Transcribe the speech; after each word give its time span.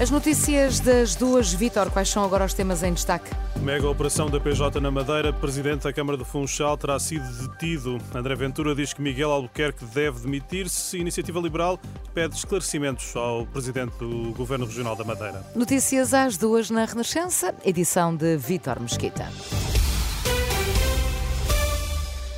As 0.00 0.10
notícias 0.10 0.80
das 0.80 1.14
duas, 1.14 1.52
Vitor, 1.52 1.88
quais 1.88 2.08
são 2.08 2.24
agora 2.24 2.44
os 2.44 2.52
temas 2.52 2.82
em 2.82 2.92
destaque? 2.92 3.30
Mega 3.60 3.88
operação 3.88 4.28
da 4.28 4.40
PJ 4.40 4.80
na 4.80 4.90
Madeira. 4.90 5.32
Presidente 5.32 5.84
da 5.84 5.92
Câmara 5.92 6.18
de 6.18 6.24
Funchal 6.24 6.76
terá 6.76 6.98
sido 6.98 7.24
detido. 7.46 7.98
André 8.12 8.34
Ventura 8.34 8.74
diz 8.74 8.92
que 8.92 9.00
Miguel 9.00 9.30
Albuquerque 9.30 9.84
deve 9.84 10.18
demitir-se. 10.20 10.98
Iniciativa 10.98 11.38
Liberal 11.38 11.78
pede 12.12 12.34
esclarecimentos 12.34 13.14
ao 13.14 13.46
Presidente 13.46 13.96
do 13.96 14.32
Governo 14.32 14.66
Regional 14.66 14.96
da 14.96 15.04
Madeira. 15.04 15.44
Notícias 15.54 16.12
às 16.12 16.36
duas 16.36 16.70
na 16.70 16.84
Renascença, 16.84 17.54
edição 17.64 18.16
de 18.16 18.36
Vitor 18.36 18.80
Mesquita. 18.80 19.28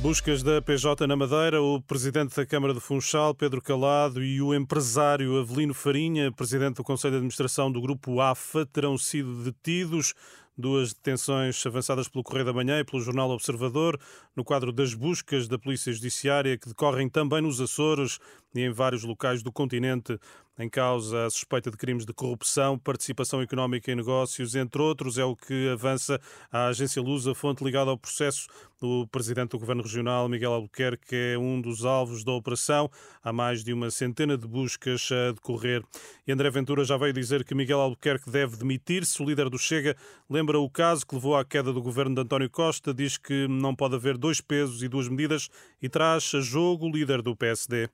Buscas 0.00 0.44
da 0.44 0.62
PJ 0.62 1.08
na 1.08 1.16
Madeira, 1.16 1.60
o 1.60 1.82
presidente 1.82 2.36
da 2.36 2.46
Câmara 2.46 2.72
de 2.72 2.78
Funchal, 2.78 3.34
Pedro 3.34 3.60
Calado, 3.60 4.22
e 4.22 4.40
o 4.40 4.54
empresário 4.54 5.40
Avelino 5.40 5.74
Farinha, 5.74 6.30
presidente 6.30 6.76
do 6.76 6.84
Conselho 6.84 7.12
de 7.12 7.16
Administração 7.16 7.70
do 7.70 7.80
Grupo 7.80 8.20
AFA, 8.20 8.64
terão 8.64 8.96
sido 8.96 9.42
detidos. 9.42 10.14
Duas 10.60 10.92
detenções 10.92 11.64
avançadas 11.64 12.08
pelo 12.08 12.24
Correio 12.24 12.46
da 12.46 12.52
Manhã 12.52 12.80
e 12.80 12.84
pelo 12.84 13.00
Jornal 13.00 13.30
Observador, 13.30 13.96
no 14.34 14.42
quadro 14.42 14.72
das 14.72 14.92
buscas 14.92 15.46
da 15.46 15.56
Polícia 15.56 15.92
Judiciária, 15.92 16.58
que 16.58 16.66
decorrem 16.66 17.08
também 17.08 17.40
nos 17.40 17.60
Açores 17.60 18.18
e 18.52 18.62
em 18.62 18.72
vários 18.72 19.04
locais 19.04 19.40
do 19.40 19.52
continente. 19.52 20.18
Em 20.60 20.68
causa 20.68 21.26
a 21.26 21.30
suspeita 21.30 21.70
de 21.70 21.76
crimes 21.76 22.04
de 22.04 22.12
corrupção, 22.12 22.76
participação 22.76 23.40
económica 23.40 23.92
em 23.92 23.94
negócios, 23.94 24.56
entre 24.56 24.82
outros, 24.82 25.16
é 25.16 25.24
o 25.24 25.36
que 25.36 25.68
avança 25.68 26.20
a 26.50 26.66
agência 26.66 27.00
Lusa, 27.00 27.32
fonte 27.32 27.62
ligada 27.62 27.92
ao 27.92 27.96
processo. 27.96 28.48
O 28.80 29.06
presidente 29.06 29.50
do 29.50 29.58
Governo 29.58 29.82
Regional, 29.82 30.28
Miguel 30.28 30.52
Albuquerque, 30.52 31.14
é 31.14 31.38
um 31.38 31.60
dos 31.60 31.84
alvos 31.84 32.24
da 32.24 32.32
operação. 32.32 32.90
Há 33.22 33.32
mais 33.32 33.62
de 33.62 33.72
uma 33.72 33.88
centena 33.90 34.36
de 34.36 34.48
buscas 34.48 35.08
a 35.12 35.32
decorrer. 35.32 35.82
E 36.26 36.32
André 36.32 36.50
Ventura 36.50 36.84
já 36.84 36.96
veio 36.96 37.12
dizer 37.12 37.44
que 37.44 37.54
Miguel 37.54 37.80
Albuquerque 37.80 38.30
deve 38.30 38.56
demitir-se. 38.56 39.20
O 39.22 39.26
líder 39.26 39.48
do 39.48 39.58
Chega 39.58 39.96
lembra 40.28 40.47
o 40.56 40.70
caso 40.70 41.06
que 41.06 41.14
levou 41.14 41.36
à 41.36 41.44
queda 41.44 41.72
do 41.72 41.82
governo 41.82 42.14
de 42.14 42.20
António 42.22 42.48
Costa, 42.48 42.94
diz 42.94 43.18
que 43.18 43.46
não 43.48 43.74
pode 43.74 43.94
haver 43.94 44.16
dois 44.16 44.40
pesos 44.40 44.82
e 44.82 44.88
duas 44.88 45.08
medidas 45.08 45.48
e 45.82 45.88
traz 45.88 46.32
a 46.34 46.40
jogo 46.40 46.86
o 46.86 46.90
líder 46.90 47.20
do 47.20 47.36
PSD. 47.36 47.88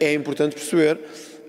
É 0.00 0.14
importante 0.14 0.54
perceber 0.54 0.98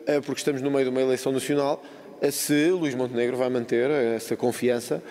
é, 0.09 0.19
porque 0.19 0.39
estamos 0.39 0.61
no 0.61 0.71
meio 0.71 0.85
de 0.85 0.89
uma 0.89 1.01
eleição 1.01 1.31
nacional, 1.31 1.83
é, 2.19 2.31
se 2.31 2.71
Luís 2.71 2.95
Montenegro 2.95 3.37
vai 3.37 3.47
manter 3.47 3.89
essa 3.91 4.35
confiança 4.35 5.03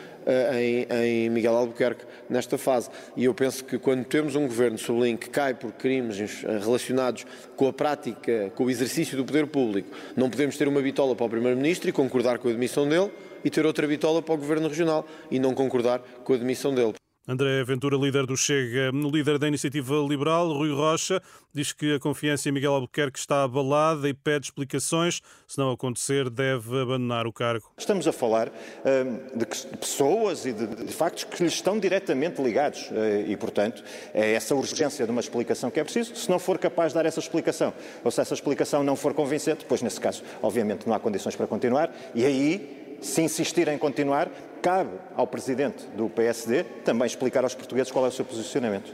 em, 0.55 0.87
em, 0.91 1.31
Miguel 1.31 1.57
Albuquerque 1.57 2.05
nesta 2.29 2.59
fase. 2.59 2.91
E 3.17 3.25
eu 3.25 3.35
penso 3.35 3.65
que 3.65 3.79
quando 3.79 4.05
temos 4.05 4.35
um 4.35 4.47
governo, 4.47 4.79
sublinho, 4.79 5.17
que 5.17 5.31
cai 5.31 5.55
por 5.55 5.73
crimes 5.73 6.43
relacionados 6.43 7.27
com 7.57 7.69
a 7.69 7.73
prática, 7.73 8.53
com 8.55 8.65
o 8.65 8.71
exercício 8.71 9.17
do 9.17 9.25
poder 9.25 9.47
público, 9.47 9.91
não 10.17 10.29
podemos 10.29 10.57
ter 10.57 10.69
uma 10.69 10.81
bitola 10.81 11.17
para 11.17 11.27
o 11.27 11.31
Primeiro-Ministro 11.31 11.89
e 11.89 11.93
concordar 11.93 12.39
com 12.39 12.49
a 12.49 12.53
demissão 12.53 12.89
dele 12.89 13.11
e 13.45 13.51
ter 13.51 13.65
outra 13.65 13.87
bitola 13.87 14.21
para 14.21 14.35
o 14.35 14.39
Governo 14.39 14.69
Regional 14.69 15.07
e 15.31 15.39
não 15.39 15.55
concordar 15.55 16.01
com 16.25 16.35
a 16.35 16.37
demissão 16.37 16.75
dele. 16.75 16.98
André 17.31 17.63
Ventura, 17.63 17.95
líder 17.95 18.25
do 18.25 18.39
Chega, 18.39 18.91
líder 18.91 19.39
da 19.39 19.47
Iniciativa 19.47 19.97
Liberal, 19.97 20.51
Rui 20.51 20.73
Rocha, 20.73 21.21
diz 21.53 21.75
que 21.75 21.97
a 21.97 22.01
confiança 22.01 22.49
em 22.49 22.53
Miguel 22.53 22.73
Albuquerque 22.73 23.19
está 23.19 23.43
abalada 23.43 24.09
e 24.09 24.15
pede 24.15 24.47
explicações. 24.47 25.21
Se 25.47 25.59
não 25.59 25.71
acontecer, 25.71 26.31
deve 26.31 26.81
abandonar 26.81 27.27
o 27.27 27.33
cargo. 27.33 27.71
Estamos 27.77 28.09
a 28.09 28.13
falar 28.13 28.49
hum, 28.49 29.39
de 29.39 29.45
pessoas 29.77 30.47
e 30.47 30.55
de, 30.55 30.87
de 30.87 30.93
factos 30.95 31.25
que 31.25 31.43
lhes 31.43 31.53
estão 31.53 31.79
diretamente 31.79 32.41
ligados 32.41 32.89
eh, 32.93 33.27
e, 33.29 33.37
portanto, 33.37 33.85
é 34.15 34.33
essa 34.33 34.55
urgência 34.55 35.05
de 35.05 35.11
uma 35.13 35.21
explicação 35.21 35.71
que 35.71 35.79
é 35.79 35.85
preciso. 35.85 36.17
Se 36.17 36.31
não 36.31 36.39
for 36.39 36.57
capaz 36.57 36.93
de 36.93 36.95
dar 36.95 37.05
essa 37.05 37.21
explicação 37.21 37.75
ou 38.03 38.11
se 38.11 38.23
essa 38.23 38.33
explicação 38.33 38.83
não 38.83 38.97
for 38.97 39.13
convincente, 39.13 39.59
depois, 39.65 39.83
nesse 39.83 40.01
caso, 40.01 40.23
obviamente, 40.41 40.87
não 40.87 40.95
há 40.95 40.99
condições 40.99 41.37
para 41.37 41.47
continuar 41.47 41.95
e 42.15 42.25
aí 42.25 42.88
se 43.01 43.23
insistir 43.23 43.69
em 43.69 43.79
continuar, 43.79 44.29
cabe 44.63 44.99
ao 45.15 45.27
presidente 45.27 45.87
do 45.89 46.09
PSD 46.09 46.65
também 46.85 47.07
explicar 47.07 47.45
aos 47.45 47.55
portugueses 47.55 47.93
qual 47.93 48.05
é 48.05 48.09
o 48.09 48.13
seu 48.13 48.25
posicionamento. 48.25 48.91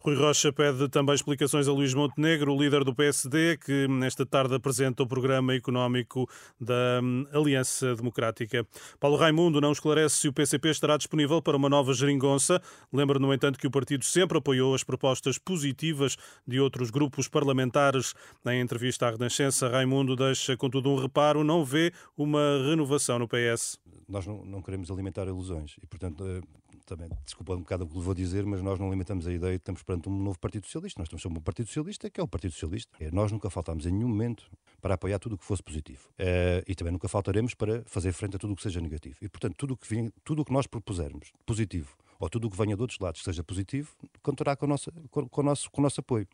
Rui 0.00 0.14
Rocha 0.14 0.52
pede 0.52 0.88
também 0.88 1.14
explicações 1.14 1.66
a 1.66 1.72
Luís 1.72 1.94
Montenegro, 1.94 2.52
o 2.52 2.60
líder 2.60 2.84
do 2.84 2.94
PSD, 2.94 3.56
que 3.56 3.88
nesta 3.88 4.24
tarde 4.24 4.54
apresenta 4.54 5.02
o 5.02 5.06
programa 5.06 5.54
económico 5.54 6.28
da 6.60 7.00
hum, 7.02 7.26
Aliança 7.32 7.94
Democrática. 7.94 8.66
Paulo 9.00 9.16
Raimundo 9.16 9.60
não 9.60 9.72
esclarece 9.72 10.16
se 10.16 10.28
o 10.28 10.32
PCP 10.32 10.70
estará 10.70 10.96
disponível 10.96 11.40
para 11.42 11.56
uma 11.56 11.68
nova 11.68 11.92
geringonça. 11.92 12.60
Lembra, 12.92 13.18
no 13.18 13.32
entanto, 13.32 13.58
que 13.58 13.66
o 13.66 13.70
partido 13.70 14.04
sempre 14.04 14.38
apoiou 14.38 14.74
as 14.74 14.84
propostas 14.84 15.38
positivas 15.38 16.16
de 16.46 16.60
outros 16.60 16.90
grupos 16.90 17.28
parlamentares. 17.28 18.14
Em 18.46 18.60
entrevista 18.60 19.06
à 19.06 19.10
Renascença, 19.10 19.68
Raimundo 19.68 20.14
deixa, 20.14 20.56
contudo, 20.56 20.90
um 20.90 20.96
reparo: 20.96 21.42
não 21.42 21.64
vê 21.64 21.92
uma 22.16 22.62
renovação 22.68 23.18
no 23.18 23.28
PS. 23.28 23.78
Nós 24.08 24.26
não, 24.26 24.44
não 24.44 24.62
queremos 24.62 24.90
alimentar 24.90 25.26
ilusões 25.26 25.76
e, 25.82 25.86
portanto, 25.86 26.24
eh, 26.24 26.40
também, 26.86 27.08
desculpa 27.24 27.54
um 27.54 27.58
bocado 27.58 27.84
o 27.84 27.88
que 27.88 27.98
vou 27.98 28.14
dizer, 28.14 28.46
mas 28.46 28.62
nós 28.62 28.78
não 28.78 28.86
alimentamos 28.86 29.26
a 29.26 29.32
ideia 29.32 29.52
de 29.52 29.56
estamos 29.56 29.82
perante 29.86 30.08
um 30.08 30.22
novo 30.22 30.38
Partido 30.38 30.66
Socialista. 30.66 31.00
Nós 31.00 31.06
estamos 31.06 31.22
sobre 31.22 31.38
um 31.38 31.42
Partido 31.42 31.68
Socialista 31.68 32.10
que 32.10 32.20
é 32.20 32.22
o 32.22 32.28
Partido 32.28 32.52
Socialista. 32.52 32.92
É, 33.00 33.10
nós 33.10 33.30
nunca 33.30 33.48
faltámos 33.48 33.86
em 33.86 33.92
nenhum 33.92 34.08
momento 34.08 34.50
para 34.82 34.94
apoiar 34.94 35.18
tudo 35.18 35.36
o 35.36 35.38
que 35.38 35.44
fosse 35.44 35.62
positivo. 35.62 36.10
É, 36.18 36.64
e 36.66 36.74
também 36.74 36.92
nunca 36.92 37.08
faltaremos 37.08 37.54
para 37.54 37.82
fazer 37.86 38.12
frente 38.12 38.36
a 38.36 38.38
tudo 38.38 38.52
o 38.52 38.56
que 38.56 38.62
seja 38.62 38.80
negativo. 38.80 39.16
E, 39.22 39.28
portanto, 39.28 39.54
tudo 39.56 39.74
o 39.74 39.76
que, 39.76 39.88
vem, 39.88 40.12
tudo 40.24 40.42
o 40.42 40.44
que 40.44 40.52
nós 40.52 40.66
propusermos 40.66 41.32
positivo 41.46 41.96
ou 42.18 42.28
tudo 42.28 42.48
o 42.48 42.50
que 42.50 42.56
venha 42.56 42.74
de 42.74 42.82
outros 42.82 42.98
lados 42.98 43.22
seja 43.22 43.44
positivo, 43.44 43.94
contará 44.22 44.56
com, 44.56 44.64
a 44.64 44.68
nossa, 44.68 44.90
com, 45.10 45.28
com, 45.28 45.40
o 45.40 45.44
nosso, 45.44 45.70
com 45.70 45.80
o 45.80 45.84
nosso 45.84 46.00
apoio 46.00 46.26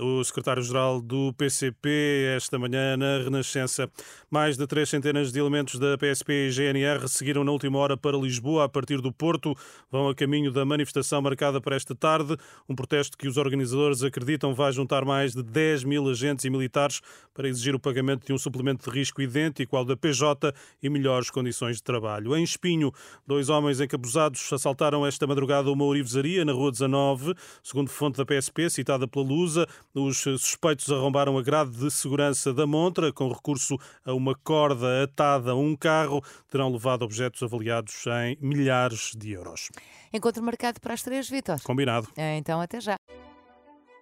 o 0.00 0.22
secretário-geral 0.22 1.00
do 1.00 1.32
PCP, 1.32 2.34
esta 2.36 2.58
manhã 2.58 2.96
na 2.96 3.18
Renascença. 3.18 3.90
Mais 4.30 4.56
de 4.56 4.66
três 4.66 4.88
centenas 4.88 5.32
de 5.32 5.40
elementos 5.40 5.78
da 5.78 5.98
PSP 5.98 6.48
e 6.48 6.50
GNR 6.50 7.08
seguiram 7.08 7.42
na 7.42 7.50
última 7.50 7.78
hora 7.78 7.96
para 7.96 8.16
Lisboa, 8.16 8.64
a 8.64 8.68
partir 8.68 9.00
do 9.00 9.12
Porto. 9.12 9.56
Vão 9.90 10.08
a 10.08 10.14
caminho 10.14 10.52
da 10.52 10.64
manifestação 10.64 11.20
marcada 11.20 11.60
para 11.60 11.74
esta 11.74 11.94
tarde. 11.96 12.36
Um 12.68 12.76
protesto 12.76 13.18
que 13.18 13.26
os 13.26 13.36
organizadores 13.36 14.04
acreditam 14.04 14.54
vai 14.54 14.70
juntar 14.72 15.04
mais 15.04 15.34
de 15.34 15.42
10 15.42 15.82
mil 15.82 16.08
agentes 16.08 16.44
e 16.44 16.50
militares 16.50 17.00
para 17.34 17.48
exigir 17.48 17.74
o 17.74 17.80
pagamento 17.80 18.26
de 18.26 18.32
um 18.32 18.38
suplemento 18.38 18.88
de 18.88 18.96
risco 18.96 19.20
idêntico 19.20 19.76
ao 19.76 19.84
da 19.84 19.96
PJ 19.96 20.52
e 20.80 20.88
melhores 20.88 21.30
condições 21.30 21.76
de 21.76 21.82
trabalho. 21.82 22.36
Em 22.36 22.44
Espinho, 22.44 22.92
dois 23.26 23.48
homens 23.48 23.80
encabuzados 23.80 24.52
assaltaram 24.52 25.04
esta 25.04 25.26
madrugada 25.26 25.70
uma 25.70 25.84
orivesaria 25.84 26.44
na 26.44 26.52
Rua 26.52 26.70
19, 26.70 27.34
segundo 27.62 27.90
fonte 27.90 28.16
da 28.16 28.24
PSP, 28.24 28.70
citada 28.70 29.08
pela 29.08 29.24
Lusa. 29.24 29.66
Os 29.98 30.18
suspeitos 30.18 30.90
arrombaram 30.90 31.36
a 31.36 31.42
grade 31.42 31.72
de 31.72 31.90
segurança 31.90 32.52
da 32.54 32.66
montra 32.66 33.12
com 33.12 33.28
recurso 33.28 33.76
a 34.04 34.12
uma 34.12 34.34
corda 34.34 35.02
atada 35.02 35.50
a 35.50 35.54
um 35.54 35.76
carro. 35.76 36.22
Terão 36.48 36.72
levado 36.72 37.02
objetos 37.02 37.42
avaliados 37.42 38.04
em 38.06 38.38
milhares 38.40 39.12
de 39.16 39.32
euros. 39.32 39.70
Encontro 40.12 40.42
marcado 40.42 40.80
para 40.80 40.94
as 40.94 41.02
três, 41.02 41.28
Vitor. 41.28 41.60
Combinado. 41.62 42.08
Então, 42.16 42.60
até 42.60 42.80
já. 42.80 42.96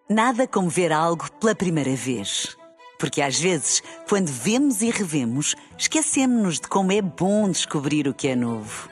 Nada 0.09 0.47
como 0.47 0.69
ver 0.69 0.93
algo 0.93 1.31
pela 1.41 1.55
primeira 1.55 1.97
vez. 1.97 2.57
Porque 2.99 3.21
às 3.21 3.39
vezes, 3.39 3.83
quando 4.09 4.29
vemos 4.29 4.81
e 4.83 4.91
revemos, 4.91 5.55
esquecemos-nos 5.77 6.61
de 6.61 6.69
como 6.69 6.93
é 6.93 7.03
bom 7.03 7.51
descobrir 7.51 8.09
o 8.09 8.15
que 8.15 8.29
é 8.29 8.37
novo. 8.37 8.89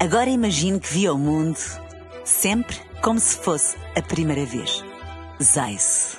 Agora 0.00 0.28
imagine 0.28 0.80
que 0.80 0.92
viu 0.92 1.14
o 1.14 1.18
mundo 1.18 1.58
sempre 2.24 2.76
como 3.02 3.20
se 3.20 3.36
fosse 3.36 3.76
a 3.94 4.02
primeira 4.02 4.44
vez. 4.44 4.84
Zais. 5.40 6.18